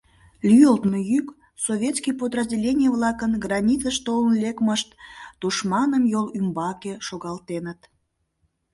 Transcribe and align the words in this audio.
Лӱйылтмӧ 0.47 0.99
йӱк, 1.11 1.27
советский 1.65 2.15
подразделений-влакын 2.19 3.31
границыш 3.45 3.97
толын 4.05 4.35
лекмышт 4.43 4.89
тушманым 5.39 6.03
йол 6.13 6.27
ӱмбаке 6.39 6.93
шогалтеныт. 7.07 7.79